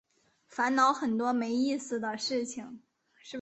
[0.47, 2.79] 烦恼很多没意思的事情